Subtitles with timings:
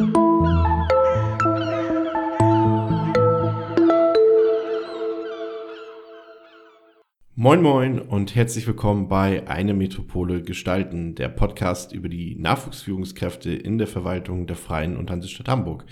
[7.61, 13.87] Moin und herzlich willkommen bei Eine Metropole gestalten, der Podcast über die Nachwuchsführungskräfte in der
[13.87, 15.83] Verwaltung der Freien und Hansestadt Hamburg.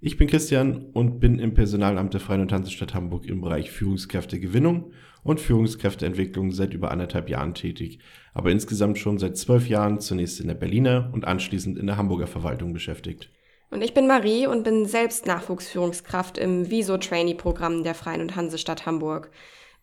[0.00, 4.90] Ich bin Christian und bin im Personalamt der Freien und Hansestadt Hamburg im Bereich Führungskräftegewinnung
[5.28, 7.98] und Führungskräfteentwicklung seit über anderthalb Jahren tätig,
[8.34, 12.26] aber insgesamt schon seit zwölf Jahren zunächst in der Berliner und anschließend in der Hamburger
[12.26, 13.30] Verwaltung beschäftigt.
[13.70, 19.30] Und ich bin Marie und bin selbst Nachwuchsführungskraft im Viso-Trainee-Programm der Freien und Hansestadt Hamburg.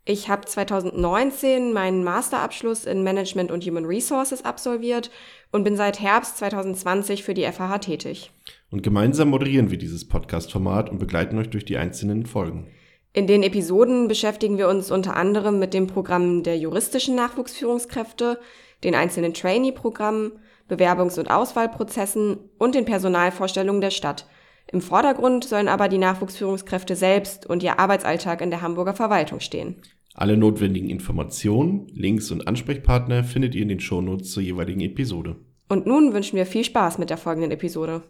[0.05, 5.11] Ich habe 2019 meinen Masterabschluss in Management und Human Resources absolviert
[5.51, 8.31] und bin seit Herbst 2020 für die FH tätig.
[8.69, 12.67] Und gemeinsam moderieren wir dieses Podcast-Format und begleiten euch durch die einzelnen Folgen.
[13.15, 18.39] In den Episoden beschäftigen wir uns unter anderem mit dem Programm der juristischen Nachwuchsführungskräfte,
[18.83, 20.31] den einzelnen Trainee-Programmen,
[20.67, 24.25] Bewerbungs- und Auswahlprozessen und den Personalvorstellungen der Stadt.
[24.71, 29.75] Im Vordergrund sollen aber die Nachwuchsführungskräfte selbst und ihr Arbeitsalltag in der Hamburger Verwaltung stehen.
[30.15, 35.35] Alle notwendigen Informationen, Links und Ansprechpartner findet ihr in den Shownotes zur jeweiligen Episode.
[35.69, 38.01] Und nun wünschen wir viel Spaß mit der folgenden Episode.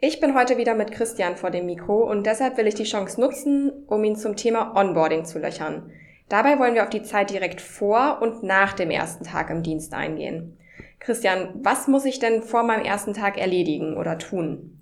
[0.00, 3.20] Ich bin heute wieder mit Christian vor dem Mikro und deshalb will ich die Chance
[3.20, 5.90] nutzen, um ihn zum Thema Onboarding zu löchern.
[6.28, 9.92] Dabei wollen wir auf die Zeit direkt vor und nach dem ersten Tag im Dienst
[9.94, 10.56] eingehen.
[11.00, 14.78] Christian, was muss ich denn vor meinem ersten Tag erledigen oder tun?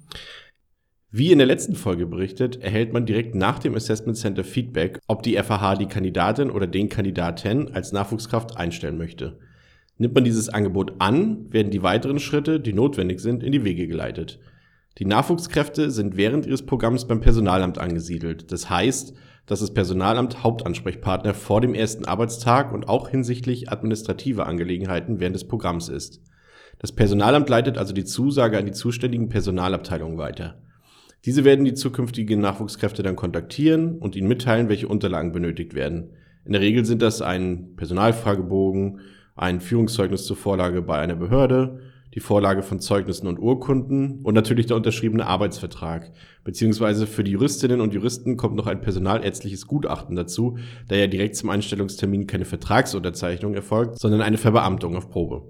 [1.10, 5.22] Wie in der letzten Folge berichtet, erhält man direkt nach dem Assessment Center Feedback, ob
[5.22, 9.38] die FAH die Kandidatin oder den Kandidaten als Nachwuchskraft einstellen möchte.
[9.96, 13.86] Nimmt man dieses Angebot an, werden die weiteren Schritte, die notwendig sind, in die Wege
[13.86, 14.40] geleitet.
[14.98, 18.50] Die Nachwuchskräfte sind während ihres Programms beim Personalamt angesiedelt.
[18.50, 25.20] Das heißt, dass das Personalamt Hauptansprechpartner vor dem ersten Arbeitstag und auch hinsichtlich administrativer Angelegenheiten
[25.20, 26.22] während des Programms ist.
[26.78, 30.62] Das Personalamt leitet also die Zusage an die zuständigen Personalabteilungen weiter.
[31.26, 36.10] Diese werden die zukünftigen Nachwuchskräfte dann kontaktieren und ihnen mitteilen, welche Unterlagen benötigt werden.
[36.44, 39.00] In der Regel sind das ein Personalfragebogen,
[39.34, 41.80] ein Führungszeugnis zur Vorlage bei einer Behörde,
[42.16, 46.12] die Vorlage von Zeugnissen und Urkunden und natürlich der unterschriebene Arbeitsvertrag.
[46.44, 50.56] Beziehungsweise für die Juristinnen und Juristen kommt noch ein personalärztliches Gutachten dazu,
[50.88, 55.42] da ja direkt zum Einstellungstermin keine Vertragsunterzeichnung erfolgt, sondern eine Verbeamtung auf Probe.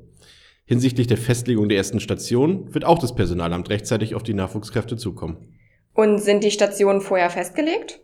[0.65, 5.55] Hinsichtlich der Festlegung der ersten Station wird auch das Personalamt rechtzeitig auf die Nachwuchskräfte zukommen.
[5.95, 8.01] Und sind die Stationen vorher festgelegt?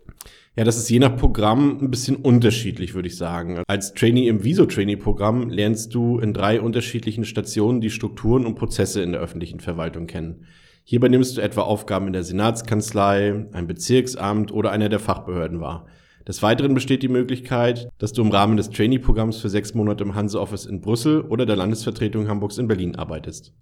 [0.55, 3.63] Ja, das ist je nach Programm ein bisschen unterschiedlich, würde ich sagen.
[3.69, 9.13] Als Trainee im Viso-Trainee-Programm lernst du in drei unterschiedlichen Stationen die Strukturen und Prozesse in
[9.13, 10.45] der öffentlichen Verwaltung kennen.
[10.85, 15.87] Hierbei nimmst du etwa Aufgaben in der Senatskanzlei, ein Bezirksamt oder einer der Fachbehörden wahr.
[16.29, 20.15] Des Weiteren besteht die Möglichkeit, dass du im Rahmen des Trainee-Programms für sechs Monate im
[20.15, 23.55] Hanse-Office in Brüssel oder der Landesvertretung Hamburgs in Berlin arbeitest.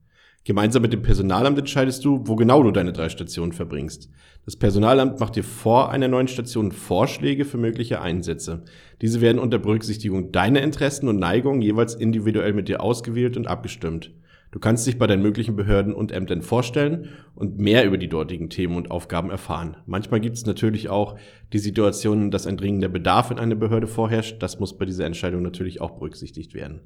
[0.44, 4.08] Gemeinsam mit dem Personalamt entscheidest du, wo genau du deine drei Stationen verbringst.
[4.46, 8.64] Das Personalamt macht dir vor einer neuen Station Vorschläge für mögliche Einsätze.
[9.02, 14.12] Diese werden unter Berücksichtigung deiner Interessen und Neigungen jeweils individuell mit dir ausgewählt und abgestimmt.
[14.50, 18.48] Du kannst dich bei deinen möglichen Behörden und Ämtern vorstellen und mehr über die dortigen
[18.48, 19.76] Themen und Aufgaben erfahren.
[19.86, 21.16] Manchmal gibt es natürlich auch
[21.52, 24.42] die Situation, dass ein dringender Bedarf in einer Behörde vorherrscht.
[24.42, 26.80] Das muss bei dieser Entscheidung natürlich auch berücksichtigt werden.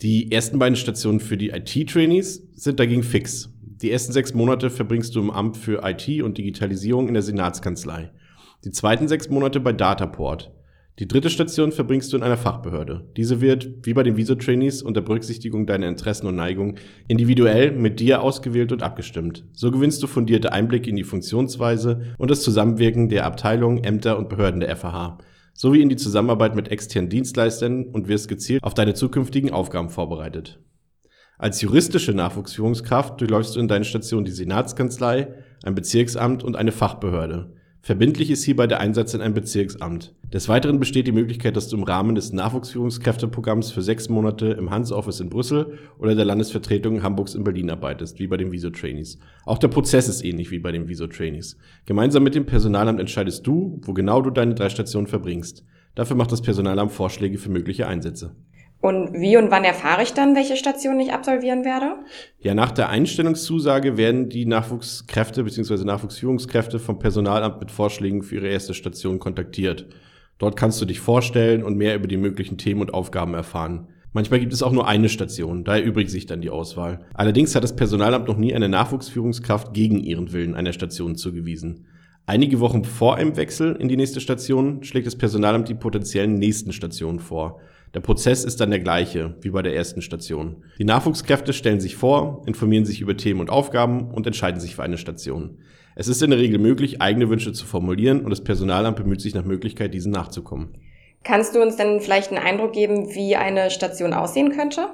[0.00, 3.52] Die ersten beiden Stationen für die IT-Trainees sind dagegen fix.
[3.60, 8.12] Die ersten sechs Monate verbringst du im Amt für IT und Digitalisierung in der Senatskanzlei.
[8.64, 10.52] Die zweiten sechs Monate bei Dataport.
[11.00, 13.08] Die dritte Station verbringst du in einer Fachbehörde.
[13.16, 16.76] Diese wird, wie bei den Viso-Trainees, unter Berücksichtigung deiner Interessen und Neigungen
[17.08, 19.46] individuell mit dir ausgewählt und abgestimmt.
[19.52, 24.28] So gewinnst du fundierte Einblicke in die Funktionsweise und das Zusammenwirken der Abteilungen, Ämter und
[24.28, 25.18] Behörden der FAH
[25.58, 30.60] sowie in die Zusammenarbeit mit externen Dienstleistern und wirst gezielt auf deine zukünftigen Aufgaben vorbereitet.
[31.36, 37.56] Als juristische Nachwuchsführungskraft durchläufst du in deinen Stationen die Senatskanzlei, ein Bezirksamt und eine Fachbehörde.
[37.80, 40.14] Verbindlich ist hierbei der Einsatz in ein Bezirksamt.
[40.32, 44.70] Des Weiteren besteht die Möglichkeit, dass du im Rahmen des Nachwuchsführungskräfteprogramms für sechs Monate im
[44.70, 49.18] Hans-Office in Brüssel oder der Landesvertretung Hamburgs in Berlin arbeitest, wie bei den Viso-Trainees.
[49.46, 51.56] Auch der Prozess ist ähnlich wie bei den Viso-Trainees.
[51.86, 55.64] Gemeinsam mit dem Personalamt entscheidest du, wo genau du deine drei Stationen verbringst.
[55.94, 58.36] Dafür macht das Personalamt Vorschläge für mögliche Einsätze.
[58.80, 61.96] Und wie und wann erfahre ich dann, welche Station ich absolvieren werde?
[62.38, 65.84] Ja, nach der Einstellungszusage werden die Nachwuchskräfte bzw.
[65.84, 69.86] Nachwuchsführungskräfte vom Personalamt mit Vorschlägen für ihre erste Station kontaktiert.
[70.38, 73.88] Dort kannst du dich vorstellen und mehr über die möglichen Themen und Aufgaben erfahren.
[74.12, 77.00] Manchmal gibt es auch nur eine Station, da erübrigt sich dann die Auswahl.
[77.14, 81.86] Allerdings hat das Personalamt noch nie eine Nachwuchsführungskraft gegen ihren Willen einer Station zugewiesen.
[82.28, 86.74] Einige Wochen vor einem Wechsel in die nächste Station schlägt das Personalamt die potenziellen nächsten
[86.74, 87.58] Stationen vor.
[87.94, 90.62] Der Prozess ist dann der gleiche wie bei der ersten Station.
[90.78, 94.82] Die Nachwuchskräfte stellen sich vor, informieren sich über Themen und Aufgaben und entscheiden sich für
[94.82, 95.56] eine Station.
[95.96, 99.32] Es ist in der Regel möglich, eigene Wünsche zu formulieren und das Personalamt bemüht sich
[99.34, 100.76] nach Möglichkeit, diesen nachzukommen.
[101.24, 104.88] Kannst du uns denn vielleicht einen Eindruck geben, wie eine Station aussehen könnte?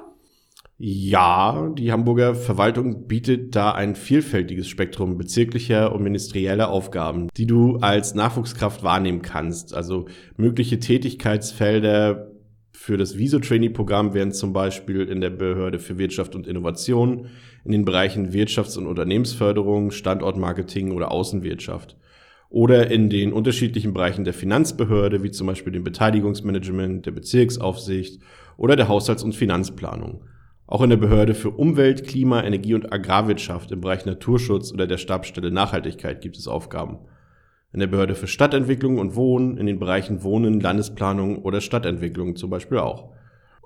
[0.77, 7.77] Ja, die Hamburger Verwaltung bietet da ein vielfältiges Spektrum bezirklicher und ministerieller Aufgaben, die du
[7.77, 9.73] als Nachwuchskraft wahrnehmen kannst.
[9.73, 12.29] Also mögliche Tätigkeitsfelder
[12.73, 17.27] für das Viso-Trainee-Programm wären zum Beispiel in der Behörde für Wirtschaft und Innovation,
[17.63, 21.95] in den Bereichen Wirtschafts- und Unternehmensförderung, Standortmarketing oder Außenwirtschaft.
[22.49, 28.21] Oder in den unterschiedlichen Bereichen der Finanzbehörde, wie zum Beispiel dem Beteiligungsmanagement, der Bezirksaufsicht
[28.57, 30.25] oder der Haushalts- und Finanzplanung.
[30.67, 34.97] Auch in der Behörde für Umwelt, Klima, Energie und Agrarwirtschaft im Bereich Naturschutz oder der
[34.97, 36.97] Stabsstelle Nachhaltigkeit gibt es Aufgaben.
[37.71, 42.49] In der Behörde für Stadtentwicklung und Wohnen, in den Bereichen Wohnen, Landesplanung oder Stadtentwicklung zum
[42.49, 43.11] Beispiel auch.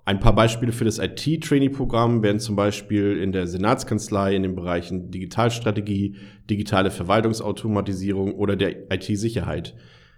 [0.03, 5.09] Ein paar Beispiele für das IT-Trainee-Programm wären zum Beispiel in der Senatskanzlei in den Bereichen
[5.09, 6.17] Digitalstrategie,
[6.49, 9.73] digitale Verwaltungsautomatisierung oder der IT-Sicherheit.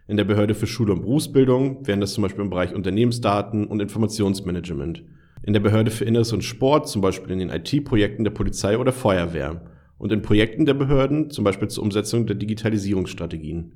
[0.07, 3.81] In der Behörde für Schule und Berufsbildung wären das zum Beispiel im Bereich Unternehmensdaten und
[3.81, 5.03] Informationsmanagement
[5.43, 8.91] in der Behörde für Inneres und Sport, zum Beispiel in den IT-Projekten der Polizei oder
[8.91, 9.61] Feuerwehr
[9.97, 13.73] und in Projekten der Behörden, zum Beispiel zur Umsetzung der Digitalisierungsstrategien.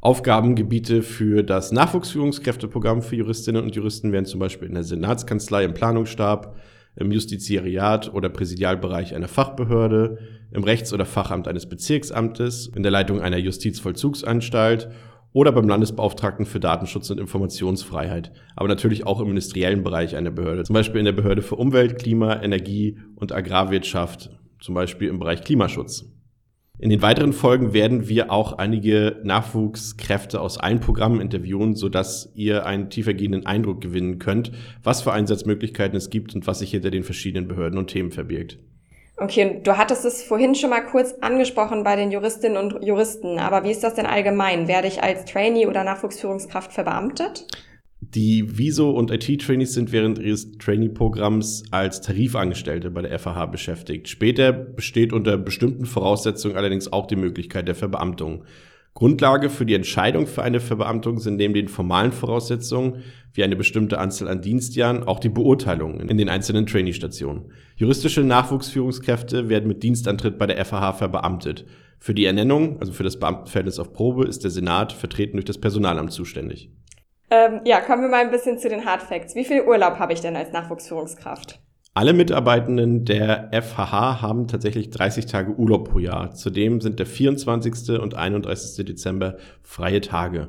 [0.00, 5.74] Aufgabengebiete für das Nachwuchsführungskräfteprogramm für Juristinnen und Juristen wären zum Beispiel in der Senatskanzlei im
[5.74, 6.56] Planungsstab,
[6.96, 10.18] im Justiziariat oder Präsidialbereich einer Fachbehörde,
[10.50, 14.90] im Rechts- oder Fachamt eines Bezirksamtes, in der Leitung einer Justizvollzugsanstalt
[15.32, 20.64] oder beim Landesbeauftragten für Datenschutz und Informationsfreiheit, aber natürlich auch im ministeriellen Bereich einer Behörde,
[20.64, 24.30] zum Beispiel in der Behörde für Umwelt, Klima, Energie und Agrarwirtschaft,
[24.60, 26.12] zum Beispiel im Bereich Klimaschutz.
[26.78, 32.66] In den weiteren Folgen werden wir auch einige Nachwuchskräfte aus allen Programmen interviewen, sodass ihr
[32.66, 34.50] einen tiefergehenden Eindruck gewinnen könnt,
[34.82, 38.58] was für Einsatzmöglichkeiten es gibt und was sich hinter den verschiedenen Behörden und Themen verbirgt.
[39.22, 43.62] Okay, du hattest es vorhin schon mal kurz angesprochen bei den Juristinnen und Juristen, aber
[43.62, 44.66] wie ist das denn allgemein?
[44.66, 47.46] Werde ich als Trainee oder Nachwuchsführungskraft verbeamtet?
[48.00, 54.08] Die Viso- und IT-Trainees sind während ihres Trainee-Programms als Tarifangestellte bei der FAH beschäftigt.
[54.08, 58.42] Später besteht unter bestimmten Voraussetzungen allerdings auch die Möglichkeit der Verbeamtung.
[58.94, 63.02] Grundlage für die Entscheidung für eine Verbeamtung sind neben den formalen Voraussetzungen
[63.32, 67.50] wie eine bestimmte Anzahl an Dienstjahren auch die Beurteilungen in den einzelnen Trainee-Stationen.
[67.76, 71.64] Juristische Nachwuchsführungskräfte werden mit Dienstantritt bei der FAH verbeamtet.
[71.98, 75.58] Für die Ernennung, also für das Beamtenverhältnis auf Probe, ist der Senat vertreten durch das
[75.58, 76.70] Personalamt zuständig.
[77.30, 79.34] Ähm, ja, kommen wir mal ein bisschen zu den Hard Facts.
[79.34, 81.60] Wie viel Urlaub habe ich denn als Nachwuchsführungskraft?
[81.94, 86.30] Alle Mitarbeitenden der FHH haben tatsächlich 30 Tage Urlaub pro Jahr.
[86.30, 88.00] Zudem sind der 24.
[88.00, 88.86] und 31.
[88.86, 90.48] Dezember freie Tage.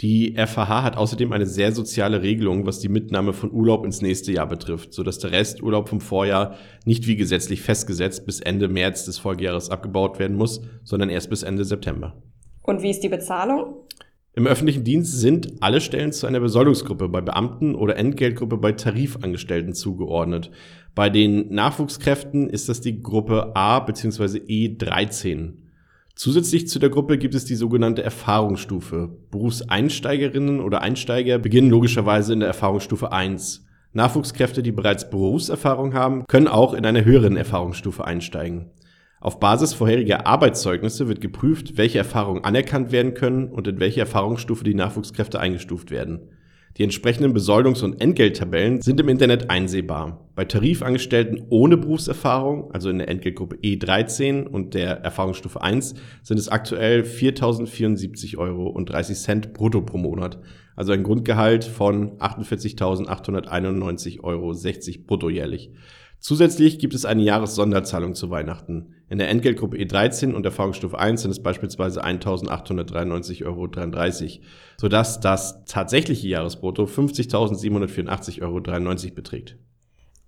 [0.00, 4.30] Die FHH hat außerdem eine sehr soziale Regelung, was die Mitnahme von Urlaub ins nächste
[4.30, 6.54] Jahr betrifft, sodass der Resturlaub vom Vorjahr
[6.84, 11.42] nicht wie gesetzlich festgesetzt bis Ende März des Folgejahres abgebaut werden muss, sondern erst bis
[11.42, 12.14] Ende September.
[12.62, 13.74] Und wie ist die Bezahlung?
[14.38, 19.72] Im öffentlichen Dienst sind alle Stellen zu einer Besoldungsgruppe bei Beamten oder Entgeltgruppe bei Tarifangestellten
[19.72, 20.50] zugeordnet.
[20.94, 24.40] Bei den Nachwuchskräften ist das die Gruppe A bzw.
[24.40, 25.54] E13.
[26.14, 29.08] Zusätzlich zu der Gruppe gibt es die sogenannte Erfahrungsstufe.
[29.30, 33.64] Berufseinsteigerinnen oder Einsteiger beginnen logischerweise in der Erfahrungsstufe 1.
[33.94, 38.66] Nachwuchskräfte, die bereits Berufserfahrung haben, können auch in einer höheren Erfahrungsstufe einsteigen.
[39.20, 44.62] Auf Basis vorheriger Arbeitszeugnisse wird geprüft, welche Erfahrungen anerkannt werden können und in welche Erfahrungsstufe
[44.62, 46.28] die Nachwuchskräfte eingestuft werden.
[46.76, 50.28] Die entsprechenden Besoldungs- und Entgelttabellen sind im Internet einsehbar.
[50.34, 56.50] Bei Tarifangestellten ohne Berufserfahrung, also in der Entgeltgruppe E13 und der Erfahrungsstufe 1, sind es
[56.50, 60.38] aktuell 4.074 Euro und 30 Cent brutto pro Monat.
[60.74, 64.54] Also ein Grundgehalt von 48.891,60 Euro
[65.06, 65.70] brutto jährlich.
[66.18, 68.94] Zusätzlich gibt es eine Jahressonderzahlung zu Weihnachten.
[69.08, 73.68] In der Entgeltgruppe E13 und Erfahrungsstufe 1 sind es beispielsweise 1.893,33 Euro,
[74.76, 78.60] sodass das tatsächliche Jahresbrutto 50.784,93 Euro
[79.14, 79.56] beträgt.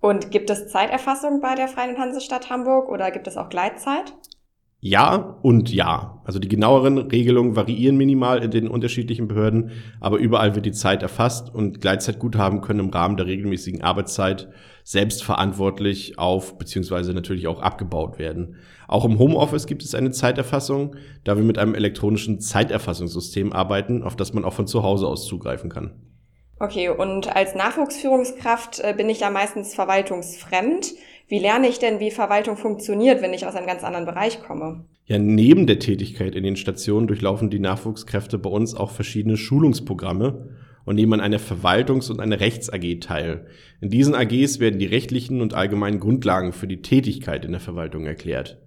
[0.00, 4.12] Und gibt es Zeiterfassung bei der Freien Hansestadt Hamburg oder gibt es auch Gleitzeit?
[4.80, 6.20] Ja und ja.
[6.24, 11.02] Also die genaueren Regelungen variieren minimal in den unterschiedlichen Behörden, aber überall wird die Zeit
[11.02, 14.48] erfasst und Gleitzeitguthaben können im Rahmen der regelmäßigen Arbeitszeit
[14.84, 18.56] selbstverantwortlich auf beziehungsweise natürlich auch abgebaut werden.
[18.86, 20.94] Auch im Homeoffice gibt es eine Zeiterfassung,
[21.24, 25.26] da wir mit einem elektronischen Zeiterfassungssystem arbeiten, auf das man auch von zu Hause aus
[25.26, 25.92] zugreifen kann.
[26.60, 30.92] Okay, und als Nachwuchsführungskraft äh, bin ich ja meistens verwaltungsfremd.
[31.28, 34.86] Wie lerne ich denn, wie Verwaltung funktioniert, wenn ich aus einem ganz anderen Bereich komme?
[35.04, 40.56] Ja, neben der Tätigkeit in den Stationen durchlaufen die Nachwuchskräfte bei uns auch verschiedene Schulungsprogramme
[40.86, 43.46] und nehmen an einer Verwaltungs- und einer Rechts-AG teil.
[43.82, 48.06] In diesen AGs werden die rechtlichen und allgemeinen Grundlagen für die Tätigkeit in der Verwaltung
[48.06, 48.58] erklärt.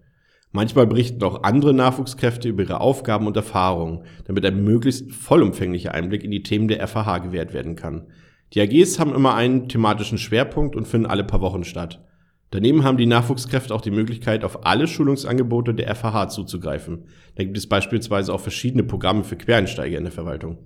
[0.51, 6.23] Manchmal berichten auch andere Nachwuchskräfte über ihre Aufgaben und Erfahrungen, damit ein möglichst vollumfänglicher Einblick
[6.23, 8.05] in die Themen der FAH gewährt werden kann.
[8.53, 12.05] Die AGs haben immer einen thematischen Schwerpunkt und finden alle paar Wochen statt.
[12.51, 17.05] Daneben haben die Nachwuchskräfte auch die Möglichkeit, auf alle Schulungsangebote der FAH zuzugreifen.
[17.35, 20.57] Da gibt es beispielsweise auch verschiedene Programme für Quereinsteiger in der Verwaltung.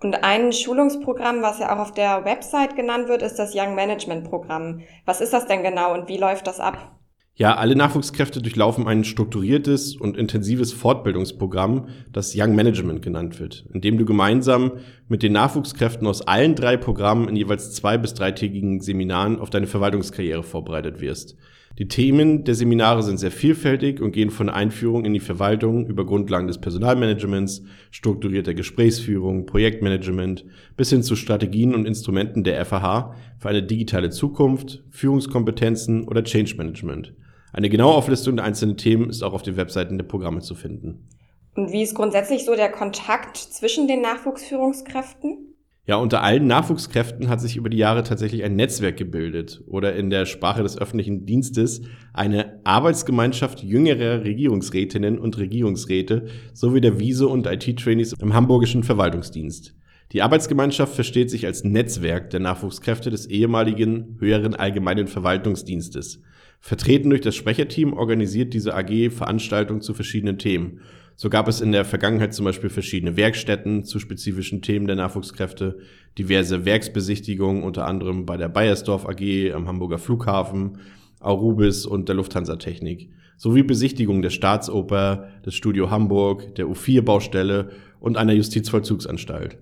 [0.00, 4.24] Und ein Schulungsprogramm, was ja auch auf der Website genannt wird, ist das Young Management
[4.24, 4.80] Programm.
[5.04, 6.97] Was ist das denn genau und wie läuft das ab?
[7.38, 13.80] Ja, alle Nachwuchskräfte durchlaufen ein strukturiertes und intensives Fortbildungsprogramm, das Young Management genannt wird, in
[13.80, 14.72] dem du gemeinsam
[15.06, 19.68] mit den Nachwuchskräften aus allen drei Programmen in jeweils zwei bis dreitägigen Seminaren auf deine
[19.68, 21.36] Verwaltungskarriere vorbereitet wirst.
[21.78, 26.04] Die Themen der Seminare sind sehr vielfältig und gehen von Einführung in die Verwaltung über
[26.04, 30.44] Grundlagen des Personalmanagements, strukturierter Gesprächsführung, Projektmanagement
[30.76, 36.56] bis hin zu Strategien und Instrumenten der FAH für eine digitale Zukunft, Führungskompetenzen oder Change
[36.56, 37.12] Management.
[37.58, 41.08] Eine genaue Auflistung der einzelnen Themen ist auch auf den Webseiten der Programme zu finden.
[41.56, 45.56] Und wie ist grundsätzlich so der Kontakt zwischen den Nachwuchsführungskräften?
[45.84, 50.08] Ja, unter allen Nachwuchskräften hat sich über die Jahre tatsächlich ein Netzwerk gebildet oder in
[50.08, 57.48] der Sprache des öffentlichen Dienstes eine Arbeitsgemeinschaft jüngerer Regierungsrätinnen und Regierungsräte sowie der Wiese- und
[57.48, 59.74] IT-Trainees im hamburgischen Verwaltungsdienst.
[60.12, 66.22] Die Arbeitsgemeinschaft versteht sich als Netzwerk der Nachwuchskräfte des ehemaligen höheren allgemeinen Verwaltungsdienstes.
[66.60, 70.80] Vertreten durch das Sprecherteam organisiert diese AG Veranstaltungen zu verschiedenen Themen.
[71.16, 75.78] So gab es in der Vergangenheit zum Beispiel verschiedene Werkstätten zu spezifischen Themen der Nachwuchskräfte,
[76.16, 80.78] diverse Werksbesichtigungen, unter anderem bei der Bayersdorf AG am Hamburger Flughafen,
[81.20, 88.16] Aurubis und der Lufthansa Technik, sowie Besichtigungen der Staatsoper, des Studio Hamburg, der U4-Baustelle und
[88.16, 89.58] einer Justizvollzugsanstalt.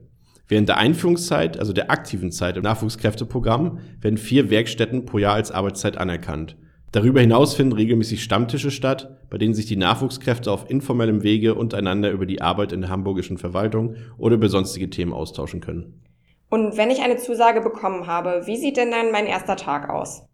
[0.49, 5.50] Während der Einführungszeit, also der aktiven Zeit im Nachwuchskräfteprogramm, werden vier Werkstätten pro Jahr als
[5.50, 6.57] Arbeitszeit anerkannt.
[6.97, 12.11] Darüber hinaus finden regelmäßig Stammtische statt, bei denen sich die Nachwuchskräfte auf informellem Wege untereinander
[12.11, 16.00] über die Arbeit in der hamburgischen Verwaltung oder über sonstige Themen austauschen können.
[16.49, 20.25] Und wenn ich eine Zusage bekommen habe, wie sieht denn dann mein erster Tag aus?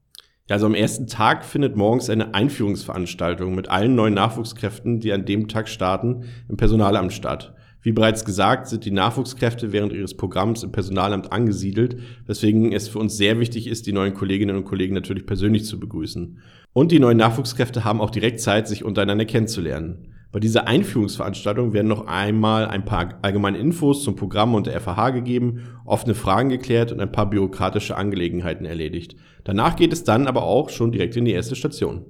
[0.49, 5.25] Ja, also am ersten Tag findet morgens eine Einführungsveranstaltung mit allen neuen Nachwuchskräften, die an
[5.25, 7.57] dem Tag starten, im Personalamt statt.
[7.83, 11.97] Wie bereits gesagt, sind die Nachwuchskräfte während ihres Programms im Personalamt angesiedelt,
[12.27, 15.81] weswegen es für uns sehr wichtig ist, die neuen Kolleginnen und Kollegen natürlich persönlich zu
[15.81, 16.39] begrüßen.
[16.73, 20.15] Und die neuen Nachwuchskräfte haben auch direkt Zeit, sich untereinander kennenzulernen.
[20.31, 25.11] Bei dieser Einführungsveranstaltung werden noch einmal ein paar allgemeine Infos zum Programm und der FAH
[25.11, 29.17] gegeben, offene Fragen geklärt und ein paar bürokratische Angelegenheiten erledigt.
[29.45, 32.07] Danach geht es dann aber auch schon direkt in die erste Station.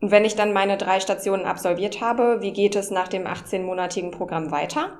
[0.00, 4.10] Und wenn ich dann meine drei Stationen absolviert habe, wie geht es nach dem 18-monatigen
[4.10, 4.98] Programm weiter?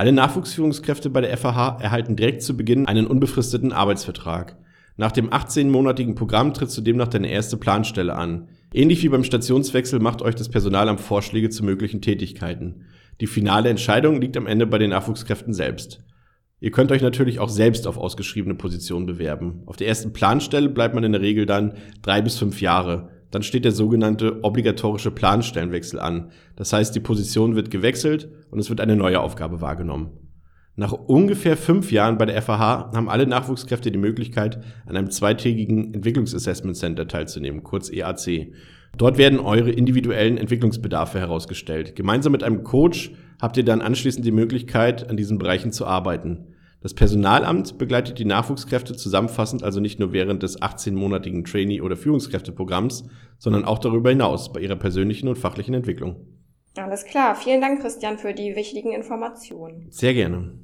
[0.00, 4.56] Alle Nachwuchsführungskräfte bei der FAH erhalten direkt zu Beginn einen unbefristeten Arbeitsvertrag.
[4.96, 8.48] Nach dem 18-monatigen Programm tritt zudem noch deine erste Planstelle an.
[8.72, 12.86] Ähnlich wie beim Stationswechsel macht euch das Personalamt Vorschläge zu möglichen Tätigkeiten.
[13.20, 16.02] Die finale Entscheidung liegt am Ende bei den Nachwuchskräften selbst.
[16.60, 19.64] Ihr könnt euch natürlich auch selbst auf ausgeschriebene Positionen bewerben.
[19.66, 23.10] Auf der ersten Planstelle bleibt man in der Regel dann drei bis fünf Jahre.
[23.30, 26.30] Dann steht der sogenannte obligatorische Planstellenwechsel an.
[26.56, 30.10] Das heißt, die Position wird gewechselt und es wird eine neue Aufgabe wahrgenommen.
[30.76, 35.92] Nach ungefähr fünf Jahren bei der FAH haben alle Nachwuchskräfte die Möglichkeit, an einem zweitägigen
[35.92, 38.52] Entwicklungsassessment Center teilzunehmen, kurz EAC.
[38.96, 41.96] Dort werden eure individuellen Entwicklungsbedarfe herausgestellt.
[41.96, 46.49] Gemeinsam mit einem Coach habt ihr dann anschließend die Möglichkeit, an diesen Bereichen zu arbeiten.
[46.82, 53.04] Das Personalamt begleitet die Nachwuchskräfte zusammenfassend also nicht nur während des 18-monatigen Trainee- oder Führungskräfteprogramms,
[53.38, 56.26] sondern auch darüber hinaus bei ihrer persönlichen und fachlichen Entwicklung.
[56.76, 57.34] Alles klar.
[57.34, 59.88] Vielen Dank, Christian, für die wichtigen Informationen.
[59.90, 60.58] Sehr gerne.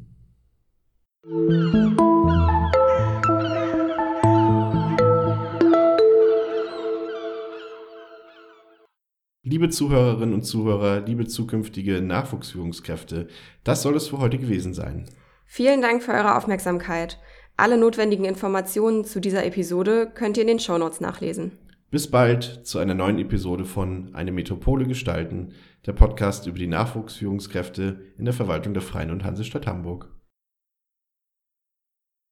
[9.43, 13.29] Liebe Zuhörerinnen und Zuhörer, liebe zukünftige Nachwuchsführungskräfte,
[13.65, 15.05] das soll es für heute gewesen sein.
[15.47, 17.19] Vielen Dank für eure Aufmerksamkeit.
[17.57, 21.53] Alle notwendigen Informationen zu dieser Episode könnt ihr in den Shownotes nachlesen.
[21.91, 25.55] Bis bald zu einer neuen Episode von Eine Metropole gestalten,
[25.87, 30.11] der Podcast über die Nachwuchsführungskräfte in der Verwaltung der Freien und Hansestadt Hamburg.